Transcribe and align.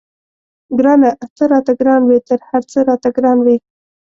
ګرانه 0.77 1.09
ته 1.35 1.43
راته 1.51 1.71
ګران 1.79 2.01
وې 2.05 2.17
تر 2.27 2.39
هر 2.49 2.63
څه 2.71 2.79
راته 2.89 3.09
ګران 3.15 3.37
وې. 3.41 3.55